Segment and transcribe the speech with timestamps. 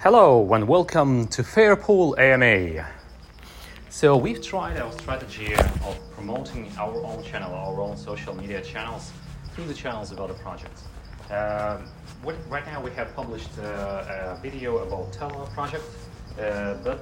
[0.00, 2.86] Hello and welcome to Fairpool AMA.
[3.90, 9.10] So we've tried our strategy of promoting our own channel, our own social media channels
[9.52, 10.84] through the channels of other projects.
[11.28, 11.78] Uh,
[12.22, 15.82] what, right now we have published uh, a video about Tela project,
[16.40, 17.00] uh, but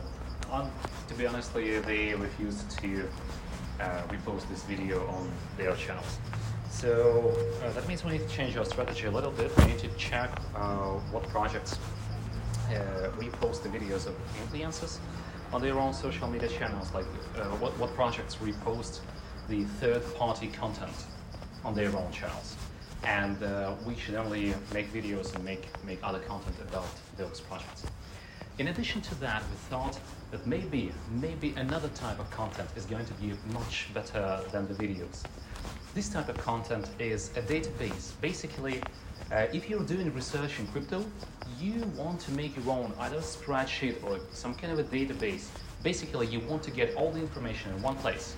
[0.50, 0.70] on,
[1.08, 3.06] to be honest, they refused to
[3.78, 6.18] uh, repost this video on their channels.
[6.70, 9.54] So uh, that means we need to change our strategy a little bit.
[9.58, 11.78] We need to check uh, what projects
[12.70, 14.98] uh, repost the videos of influencers
[15.52, 19.00] on their own social media channels, like uh, what, what projects repost
[19.48, 20.96] the third-party content
[21.64, 22.56] on their own channels.
[23.04, 27.84] And uh, we should only make videos and make, make other content about those projects.
[28.58, 29.98] In addition to that, we thought
[30.30, 34.74] that maybe, maybe another type of content is going to be much better than the
[34.74, 35.22] videos.
[35.94, 38.12] This type of content is a database.
[38.20, 38.82] Basically,
[39.32, 41.04] uh, if you're doing research in crypto,
[41.60, 45.48] you want to make your own either spreadsheet or some kind of a database.
[45.82, 48.36] Basically, you want to get all the information in one place.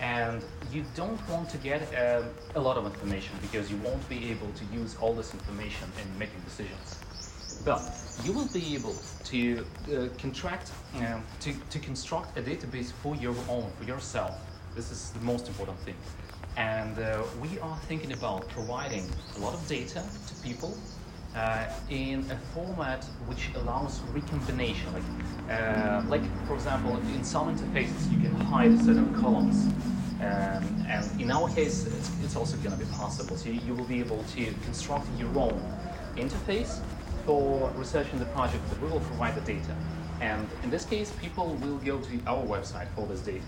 [0.00, 2.22] And you don't want to get uh,
[2.54, 6.18] a lot of information because you won't be able to use all this information in
[6.18, 6.98] making decisions.
[7.64, 7.82] But
[8.22, 13.34] you will be able to uh, contract, uh, to, to construct a database for your
[13.48, 14.38] own, for yourself.
[14.76, 15.96] This is the most important thing.
[16.58, 20.76] And uh, we are thinking about providing a lot of data to people
[21.36, 24.92] uh, in a format which allows recombination.
[24.92, 29.72] Like, uh, like for example, in some interfaces you can hide certain columns.
[30.20, 33.36] Um, and in our case, it's, it's also going to be possible.
[33.36, 35.62] So you, will be able to construct your own
[36.16, 36.80] interface
[37.24, 39.76] for researching the project, but we will provide the data.
[40.20, 43.44] And in this case, people will go to our website for this data.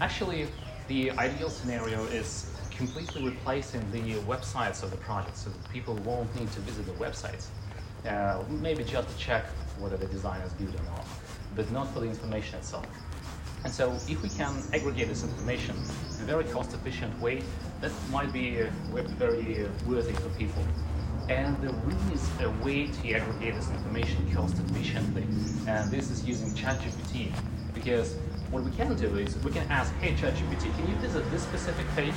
[0.00, 0.48] Actually,
[0.88, 6.34] the ideal scenario is completely replacing the websites of the project so that people won't
[6.38, 7.46] need to visit the websites.
[8.06, 9.46] Uh, maybe just to check
[9.78, 11.06] whether the design is good or not,
[11.56, 12.86] but not for the information itself.
[13.64, 15.74] And so if we can aggregate this information
[16.18, 17.42] in a very cost-efficient way,
[17.80, 18.70] that might be uh,
[19.18, 20.62] very uh, worthy for people.
[21.30, 25.22] And there really is a way to aggregate this information cost efficiently,
[25.66, 27.32] and this is using ChatGPT.
[27.72, 28.16] Because
[28.54, 31.84] what we can do is we can ask, hey ChatGPT, can you visit this specific
[31.96, 32.14] page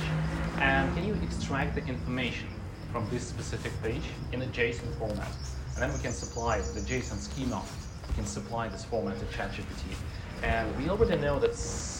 [0.60, 2.46] and can you extract the information
[2.92, 5.26] from this specific page in a JSON format?
[5.74, 7.60] And then we can supply the JSON schema.
[8.08, 9.96] We can supply this format to ChatGPT.
[10.44, 11.50] And we already know that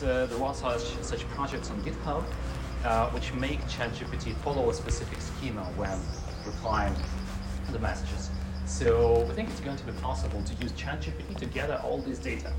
[0.07, 2.23] uh, there are such, such projects on GitHub
[2.85, 5.99] uh, which make ChatGPT follow a specific schema when
[6.47, 6.95] replying
[7.73, 8.31] the messages.
[8.67, 12.21] So we think it's going to be possible to use ChatGPT to gather all this
[12.21, 12.53] data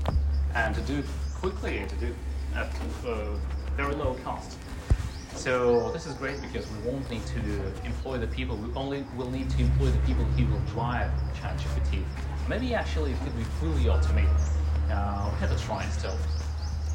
[0.54, 1.02] and to do
[1.40, 2.14] quickly to do
[2.54, 2.68] at
[3.06, 3.34] uh,
[3.76, 4.58] very low cost.
[5.34, 7.40] So this is great because we won't need to
[7.86, 8.56] employ the people.
[8.56, 12.02] We only will need to employ the people who will drive ChatGPT.
[12.48, 14.30] Maybe actually it could be fully automated.
[14.90, 16.16] Uh, we have to try and still.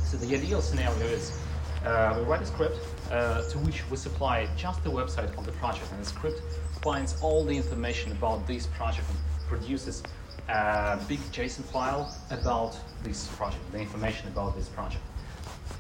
[0.03, 1.39] So the ideal scenario is
[1.85, 2.77] uh, we write a script
[3.11, 6.41] uh, to which we supply just the website of the project, and the script
[6.83, 10.03] finds all the information about this project and produces
[10.49, 15.03] a big JSON file about this project, the information about this project.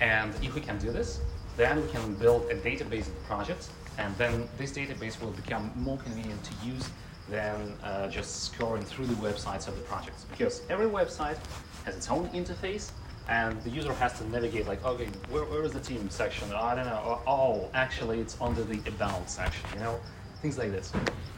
[0.01, 1.19] And if we can do this,
[1.57, 5.97] then we can build a database of projects, and then this database will become more
[5.97, 6.89] convenient to use
[7.29, 10.25] than uh, just scrolling through the websites of the projects.
[10.25, 11.37] Because every website
[11.85, 12.91] has its own interface,
[13.27, 16.51] and the user has to navigate like, okay, where, where is the team section?
[16.53, 17.21] I don't know.
[17.25, 19.67] Oh, actually, it's under the about section.
[19.73, 19.99] You know,
[20.41, 20.93] things like this.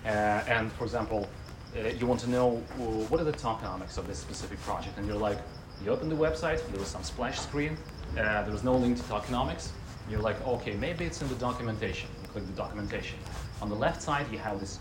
[0.05, 1.29] Uh, and for example,
[1.75, 5.07] uh, you want to know well, what are the tokenomics of this specific project, and
[5.07, 5.39] you're like,
[5.83, 7.77] you open the website, there was some splash screen,
[8.13, 9.69] uh, there was no link to tokenomics,
[10.09, 12.09] you're like, okay, maybe it's in the documentation.
[12.23, 13.19] You click the documentation.
[13.61, 14.79] On the left side, you have this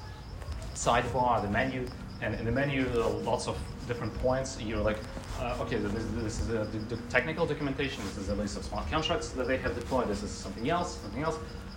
[0.74, 1.86] sidebar, the menu,
[2.22, 4.60] and in the menu, there are lots of different points.
[4.60, 4.98] You're like,
[5.38, 8.02] uh, okay, this, this is the, the, technical documentation.
[8.04, 10.08] This is a list of smart contracts that they have deployed.
[10.08, 11.36] This is something else, something else.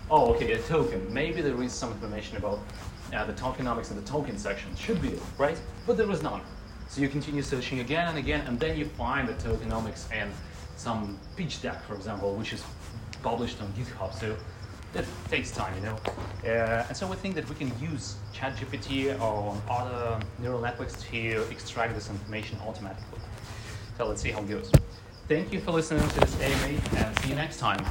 [0.09, 1.13] Oh, okay, a token.
[1.13, 2.59] Maybe there is some information about
[3.13, 4.75] uh, the tokenomics in the token section.
[4.75, 5.59] Should be, right?
[5.85, 6.41] But there is none.
[6.87, 10.31] So you continue searching again and again, and then you find the tokenomics and
[10.77, 12.63] some pitch deck, for example, which is
[13.21, 14.17] published on GitHub.
[14.17, 14.35] So
[14.93, 15.97] that takes time, you know.
[16.43, 21.49] Uh, and so we think that we can use ChatGPT or other neural networks to
[21.51, 23.19] extract this information automatically.
[23.97, 24.71] So let's see how it goes.
[25.27, 27.85] Thank you for listening to this AMA and see you next time.